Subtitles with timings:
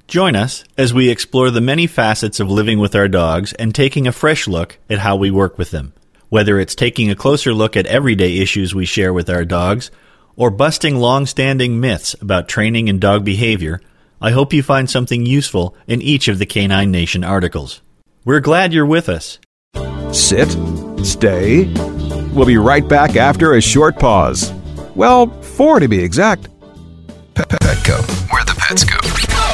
[0.07, 4.05] Join us as we explore the many facets of living with our dogs and taking
[4.05, 5.93] a fresh look at how we work with them.
[6.29, 9.89] Whether it's taking a closer look at everyday issues we share with our dogs,
[10.35, 13.81] or busting long standing myths about training and dog behavior,
[14.21, 17.81] I hope you find something useful in each of the Canine Nation articles.
[18.25, 19.39] We're glad you're with us.
[20.11, 20.55] Sit,
[21.03, 21.65] stay.
[22.31, 24.53] We'll be right back after a short pause.
[24.93, 26.47] Well, four to be exact.
[27.33, 29.24] Petco, where the pets go.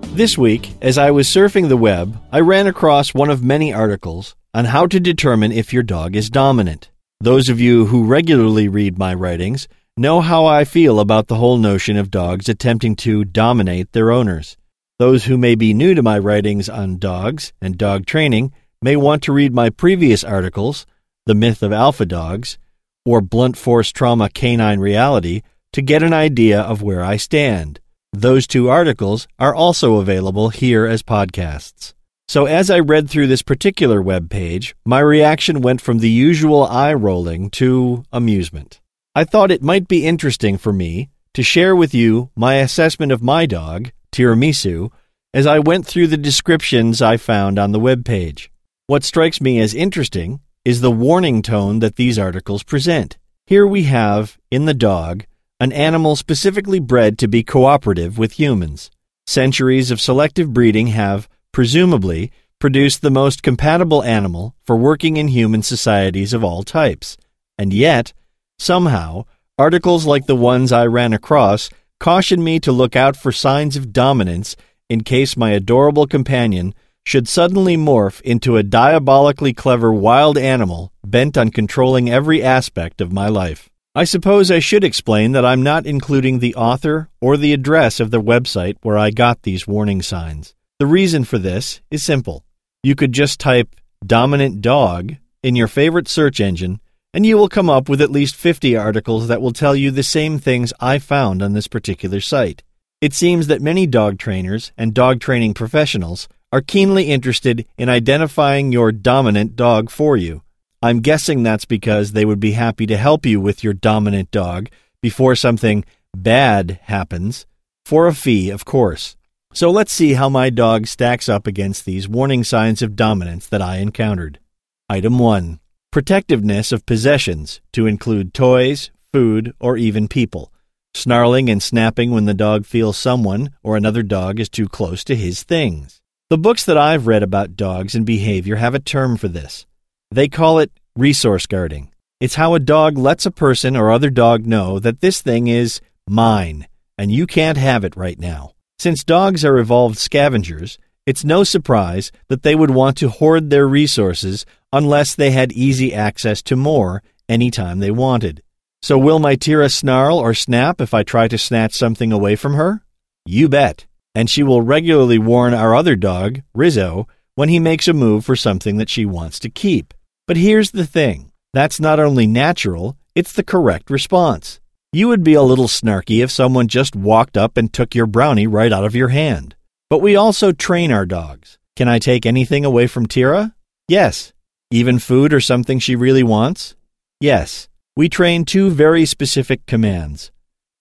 [0.09, 4.35] This week, as I was surfing the web, I ran across one of many articles
[4.53, 6.91] on how to determine if your dog is dominant.
[7.19, 9.67] Those of you who regularly read my writings
[9.97, 14.57] know how I feel about the whole notion of dogs attempting to dominate their owners.
[15.00, 19.23] Those who may be new to my writings on dogs and dog training may want
[19.23, 20.85] to read my previous articles,
[21.25, 22.57] The Myth of Alpha Dogs,
[23.06, 25.41] or Blunt Force Trauma Canine Reality,
[25.71, 27.80] to get an idea of where I stand.
[28.12, 31.94] Those two articles are also available here as podcasts.
[32.27, 36.63] So as I read through this particular web page, my reaction went from the usual
[36.63, 38.81] eye rolling to amusement.
[39.15, 43.24] I thought it might be interesting for me to share with you my assessment of
[43.24, 44.91] my dog, Tiramisu,
[45.33, 48.51] as I went through the descriptions I found on the web page.
[48.94, 53.18] What strikes me as interesting is the warning tone that these articles present.
[53.48, 55.25] Here we have, in the dog,
[55.60, 58.92] an animal specifically bred to be cooperative with humans.
[59.25, 65.63] Centuries of selective breeding have, presumably, produced the most compatible animal for working in human
[65.63, 67.18] societies of all types.
[67.57, 68.13] And yet,
[68.60, 69.25] somehow,
[69.57, 73.92] Articles like the ones I ran across caution me to look out for signs of
[73.92, 74.56] dominance
[74.88, 81.38] in case my adorable companion should suddenly morph into a diabolically clever wild animal bent
[81.38, 83.69] on controlling every aspect of my life.
[83.95, 88.09] I suppose I should explain that I'm not including the author or the address of
[88.09, 90.55] the website where I got these warning signs.
[90.79, 92.44] The reason for this is simple.
[92.81, 93.75] You could just type
[94.06, 96.79] dominant dog in your favorite search engine
[97.13, 100.01] and you will come up with at least 50 articles that will tell you the
[100.01, 102.63] same things I found on this particular site.
[103.01, 108.71] It seems that many dog trainers and dog training professionals are keenly interested in identifying
[108.71, 110.44] your dominant dog for you.
[110.83, 114.69] I'm guessing that's because they would be happy to help you with your dominant dog
[115.01, 115.83] before something
[116.15, 117.47] bad happens,
[117.83, 119.17] for a fee, of course.
[119.51, 123.63] So let's see how my dog stacks up against these warning signs of dominance that
[123.63, 124.39] I encountered.
[124.88, 125.59] Item 1
[125.91, 130.53] Protectiveness of possessions, to include toys, food, or even people.
[130.94, 135.15] Snarling and snapping when the dog feels someone or another dog is too close to
[135.15, 136.02] his things.
[136.29, 139.65] The books that I've read about dogs and behavior have a term for this.
[140.09, 141.91] They call it resource guarding.
[142.19, 145.81] It's how a dog lets a person or other dog know that this thing is
[146.07, 146.67] mine
[146.97, 148.53] and you can't have it right now.
[148.79, 153.67] Since dogs are evolved scavengers, it's no surprise that they would want to hoard their
[153.67, 158.41] resources unless they had easy access to more anytime they wanted.
[158.81, 162.53] So, will my Tira snarl or snap if I try to snatch something away from
[162.55, 162.83] her?
[163.25, 163.85] You bet.
[164.15, 168.36] And she will regularly warn our other dog, Rizzo, when he makes a move for
[168.36, 169.94] something that she wants to keep.
[170.27, 174.60] But here's the thing that's not only natural, it's the correct response.
[174.92, 178.48] You would be a little snarky if someone just walked up and took your brownie
[178.48, 179.56] right out of your hand.
[179.89, 181.57] But we also train our dogs.
[181.75, 183.56] Can I take anything away from Tira?
[183.88, 184.33] Yes.
[184.69, 186.75] Even food or something she really wants?
[187.19, 187.68] Yes.
[187.95, 190.31] We train two very specific commands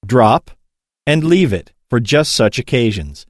[0.04, 0.50] drop
[1.06, 3.26] and leave it for just such occasions.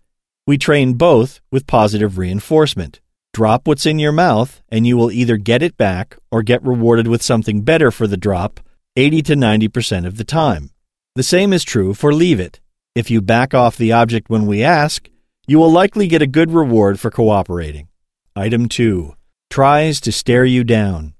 [0.46, 3.00] We train both with positive reinforcement.
[3.32, 7.08] Drop what's in your mouth, and you will either get it back or get rewarded
[7.08, 8.60] with something better for the drop
[8.94, 10.70] 80 to 90% of the time.
[11.16, 12.60] The same is true for leave it.
[12.94, 15.08] If you back off the object when we ask,
[15.48, 17.88] you will likely get a good reward for cooperating.
[18.36, 19.12] Item 2
[19.50, 21.14] tries to stare you down.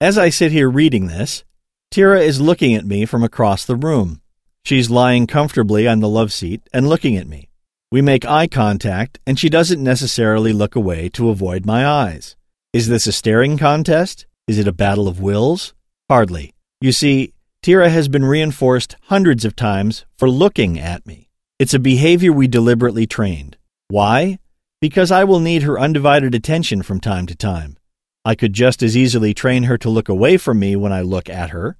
[0.00, 1.44] As I sit here reading this,
[1.92, 4.20] Tira is looking at me from across the room.
[4.64, 7.48] She's lying comfortably on the love seat and looking at me.
[7.90, 12.36] We make eye contact, and she doesn't necessarily look away to avoid my eyes.
[12.74, 14.26] Is this a staring contest?
[14.46, 15.72] Is it a battle of wills?
[16.10, 16.54] Hardly.
[16.82, 17.32] You see,
[17.62, 21.28] Tira has been reinforced hundreds of times for looking at me.
[21.58, 23.56] It's a behavior we deliberately trained.
[23.88, 24.38] Why?
[24.80, 27.78] Because I will need her undivided attention from time to time.
[28.24, 31.30] I could just as easily train her to look away from me when I look
[31.30, 31.78] at her,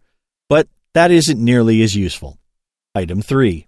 [0.48, 2.38] but that isn't nearly as useful.
[2.94, 3.66] Item 3.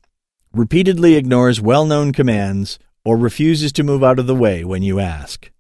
[0.53, 4.99] Repeatedly ignores well known commands or refuses to move out of the way when you
[4.99, 5.51] ask.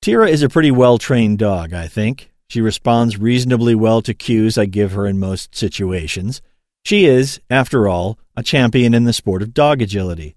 [0.00, 2.32] Tira is a pretty well trained dog, I think.
[2.48, 6.42] She responds reasonably well to cues I give her in most situations.
[6.84, 10.36] She is, after all, a champion in the sport of dog agility.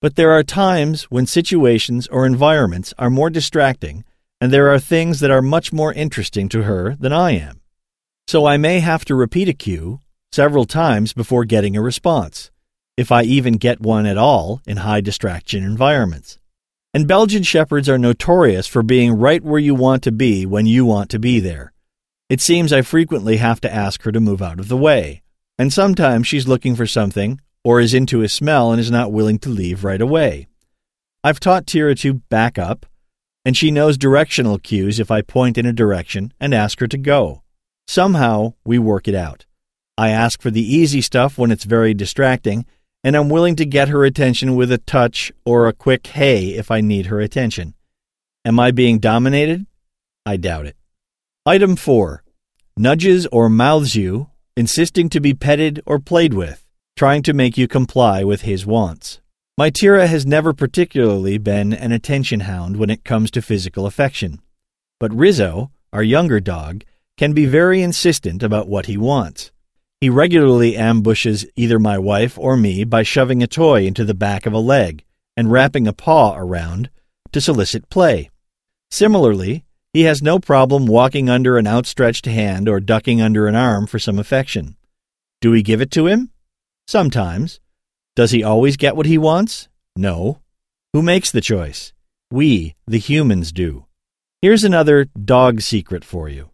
[0.00, 4.04] But there are times when situations or environments are more distracting
[4.40, 7.60] and there are things that are much more interesting to her than I am.
[8.26, 10.00] So I may have to repeat a cue
[10.34, 12.50] several times before getting a response,
[12.96, 16.40] if I even get one at all in high distraction environments.
[16.92, 20.84] And Belgian Shepherds are notorious for being right where you want to be when you
[20.84, 21.72] want to be there.
[22.28, 25.22] It seems I frequently have to ask her to move out of the way,
[25.56, 29.38] and sometimes she's looking for something or is into a smell and is not willing
[29.38, 30.48] to leave right away.
[31.22, 32.86] I've taught Tira to back up
[33.44, 36.98] and she knows directional cues if I point in a direction and ask her to
[36.98, 37.42] go.
[37.86, 39.44] Somehow, we work it out.
[39.96, 42.66] I ask for the easy stuff when it's very distracting,
[43.04, 46.70] and I'm willing to get her attention with a touch or a quick hey if
[46.70, 47.74] I need her attention.
[48.44, 49.66] Am I being dominated?
[50.26, 50.76] I doubt it.
[51.46, 52.24] Item 4.
[52.76, 56.64] Nudges or mouths you, insisting to be petted or played with,
[56.96, 59.20] trying to make you comply with his wants.
[59.56, 64.40] My Tira has never particularly been an attention hound when it comes to physical affection.
[64.98, 66.82] But Rizzo, our younger dog,
[67.16, 69.52] can be very insistent about what he wants.
[70.04, 74.44] He regularly ambushes either my wife or me by shoving a toy into the back
[74.44, 75.02] of a leg
[75.34, 76.90] and wrapping a paw around
[77.32, 78.28] to solicit play.
[78.90, 83.86] Similarly, he has no problem walking under an outstretched hand or ducking under an arm
[83.86, 84.76] for some affection.
[85.40, 86.30] Do we give it to him?
[86.86, 87.58] Sometimes.
[88.14, 89.70] Does he always get what he wants?
[89.96, 90.40] No.
[90.92, 91.94] Who makes the choice?
[92.30, 93.86] We, the humans, do.
[94.42, 96.50] Here's another dog secret for you.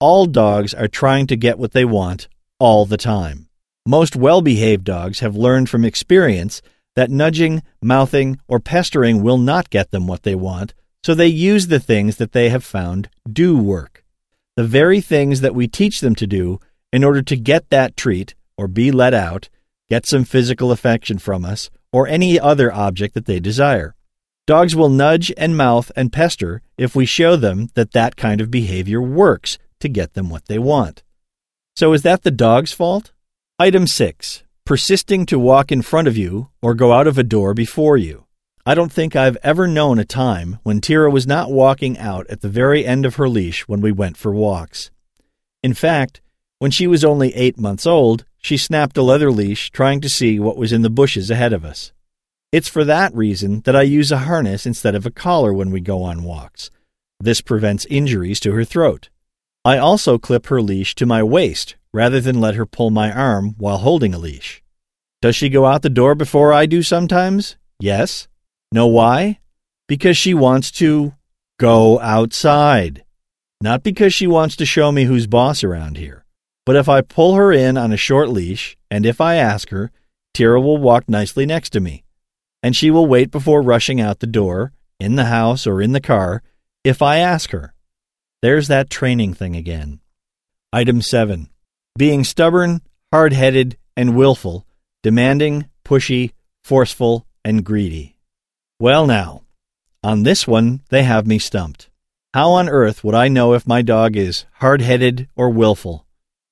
[0.00, 2.28] All dogs are trying to get what they want
[2.64, 3.46] all the time.
[3.84, 6.62] Most well behaved dogs have learned from experience
[6.96, 10.72] that nudging, mouthing, or pestering will not get them what they want,
[11.04, 14.02] so they use the things that they have found do work.
[14.56, 16.58] The very things that we teach them to do
[16.90, 19.50] in order to get that treat, or be let out,
[19.90, 23.94] get some physical affection from us, or any other object that they desire.
[24.46, 28.50] Dogs will nudge and mouth and pester if we show them that that kind of
[28.50, 31.02] behavior works to get them what they want.
[31.76, 33.12] So is that the dog's fault?
[33.58, 37.52] Item 6 persisting to walk in front of you or go out of a door
[37.52, 38.24] before you.
[38.64, 42.40] I don't think I've ever known a time when Tira was not walking out at
[42.40, 44.90] the very end of her leash when we went for walks.
[45.62, 46.22] In fact,
[46.60, 50.40] when she was only eight months old, she snapped a leather leash trying to see
[50.40, 51.92] what was in the bushes ahead of us.
[52.52, 55.80] It's for that reason that I use a harness instead of a collar when we
[55.80, 56.70] go on walks.
[57.20, 59.10] This prevents injuries to her throat.
[59.64, 63.54] I also clip her leash to my waist rather than let her pull my arm
[63.56, 64.62] while holding a leash.
[65.22, 67.56] Does she go out the door before I do sometimes?
[67.80, 68.28] Yes.
[68.72, 69.40] Know why?
[69.88, 71.14] Because she wants to
[71.58, 73.04] go outside.
[73.60, 76.24] Not because she wants to show me who's boss around here.
[76.66, 79.90] But if I pull her in on a short leash, and if I ask her,
[80.34, 82.04] Tira will walk nicely next to me.
[82.62, 86.00] And she will wait before rushing out the door, in the house or in the
[86.00, 86.42] car,
[86.82, 87.73] if I ask her.
[88.44, 90.00] There's that training thing again.
[90.70, 91.48] Item 7
[91.96, 94.66] being stubborn, hard headed, and willful,
[95.02, 96.32] demanding, pushy,
[96.62, 98.18] forceful, and greedy.
[98.78, 99.44] Well, now,
[100.02, 101.88] on this one, they have me stumped.
[102.34, 106.04] How on earth would I know if my dog is hard headed or willful?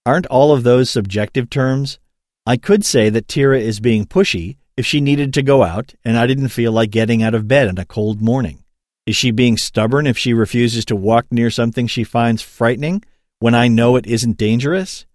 [0.06, 1.98] Aren't all of those subjective terms?
[2.46, 6.16] I could say that Tira is being pushy if she needed to go out and
[6.16, 8.61] I didn't feel like getting out of bed on a cold morning.
[9.06, 13.02] Is she being stubborn if she refuses to walk near something she finds frightening
[13.40, 15.06] when I know it isn't dangerous?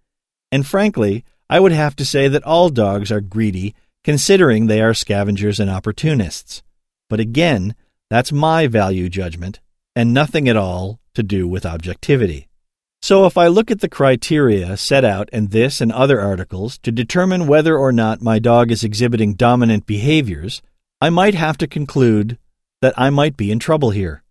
[0.52, 4.92] And frankly, I would have to say that all dogs are greedy, considering they are
[4.92, 6.62] scavengers and opportunists.
[7.08, 7.74] But again,
[8.10, 9.60] that's my value judgment,
[9.96, 12.48] and nothing at all to do with objectivity.
[13.00, 16.92] So if I look at the criteria set out in this and other articles to
[16.92, 20.60] determine whether or not my dog is exhibiting dominant behaviors,
[21.00, 22.38] I might have to conclude
[22.80, 24.22] that I might be in trouble here.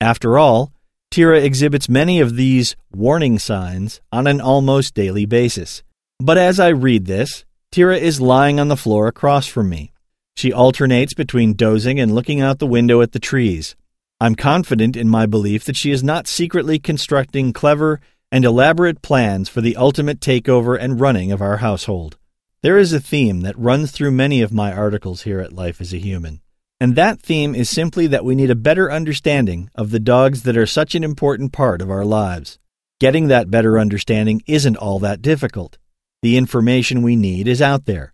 [0.00, 0.72] After all,
[1.10, 5.82] Tira exhibits many of these warning signs on an almost daily basis.
[6.18, 9.92] But as I read this, Tira is lying on the floor across from me.
[10.36, 13.76] She alternates between dozing and looking out the window at the trees.
[14.20, 18.00] I'm confident in my belief that she is not secretly constructing clever
[18.32, 22.18] and elaborate plans for the ultimate takeover and running of our household.
[22.62, 25.92] There is a theme that runs through many of my articles here at Life as
[25.92, 26.40] a Human.
[26.80, 30.56] And that theme is simply that we need a better understanding of the dogs that
[30.56, 32.58] are such an important part of our lives.
[33.00, 35.78] Getting that better understanding isn't all that difficult.
[36.22, 38.12] The information we need is out there.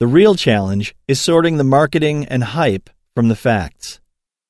[0.00, 4.00] The real challenge is sorting the marketing and hype from the facts.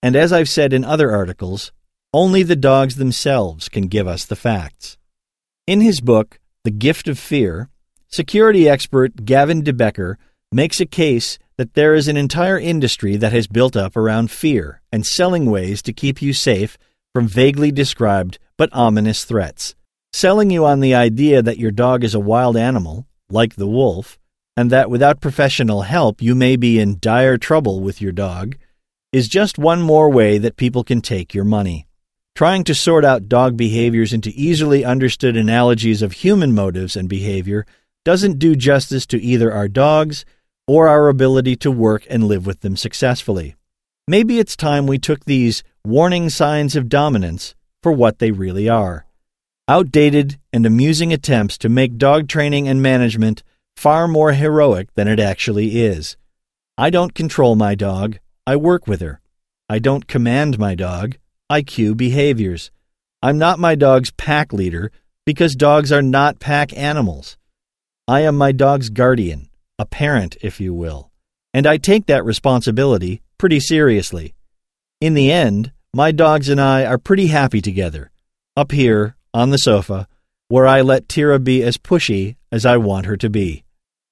[0.03, 1.73] And as I've said in other articles,
[2.13, 4.99] only the dogs themselves can give us the facts.
[5.67, 7.71] In his book, The Gift of Fear,
[8.09, 10.19] security expert Gavin de Becker
[10.51, 14.81] makes a case that there is an entire industry that has built up around fear
[14.91, 16.79] and selling ways to keep you safe
[17.15, 19.75] from vaguely described but ominous threats.
[20.13, 24.19] Selling you on the idea that your dog is a wild animal, like the wolf,
[24.57, 28.57] and that without professional help you may be in dire trouble with your dog,
[29.13, 31.87] is just one more way that people can take your money.
[32.35, 37.67] Trying to sort out dog behaviors into easily understood analogies of human motives and behavior
[38.05, 40.25] doesn't do justice to either our dogs
[40.73, 43.55] or our ability to work and live with them successfully.
[44.09, 49.05] Maybe it's time we took these warning signs of dominance for what they really are
[49.69, 53.43] outdated and amusing attempts to make dog training and management
[53.77, 56.17] far more heroic than it actually is.
[56.79, 59.21] I don't control my dog, I work with her.
[59.69, 61.19] I don't command my dog,
[61.51, 62.71] I cue behaviors.
[63.23, 64.91] I'm not my dog's pack leader
[65.27, 67.37] because dogs are not pack animals.
[68.09, 71.11] I am my dog's guardian a parent, if you will,
[71.55, 74.35] and I take that responsibility pretty seriously.
[75.01, 78.11] In the end, my dogs and I are pretty happy together,
[78.57, 80.07] up here on the sofa,
[80.49, 83.65] where I let Tira be as pushy as I want her to be.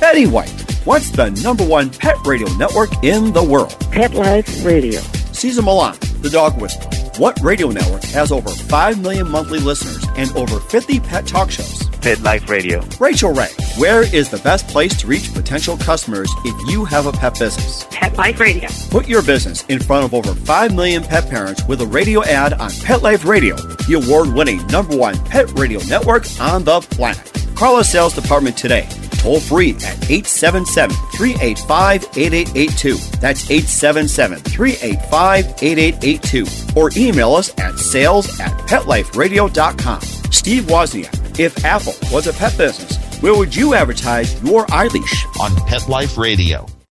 [0.00, 0.50] Betty White,
[0.84, 3.74] what's the number one pet radio network in the world?
[3.90, 5.00] Pet Life Radio.
[5.32, 6.95] Cesar Millan, the dog whisperer.
[7.18, 11.88] What radio network has over 5 million monthly listeners and over 50 pet talk shows?
[12.02, 12.82] Pet Life Radio.
[13.00, 17.12] Rachael Ray, where is the best place to reach potential customers if you have a
[17.12, 17.86] pet business?
[17.90, 18.68] Pet Life Radio.
[18.90, 22.52] Put your business in front of over 5 million pet parents with a radio ad
[22.52, 27.32] on Pet Life Radio, the award winning number one pet radio network on the planet.
[27.54, 28.86] Call our sales department today.
[29.26, 32.94] Toll free at 877 385 8882.
[33.18, 36.46] That's 877 385 8882.
[36.76, 40.00] Or email us at sales at petliferadio.com.
[40.30, 45.40] Steve Wozniak, if Apple was a pet business, where would you advertise your iLeash?
[45.40, 46.75] On Pet Life Radio.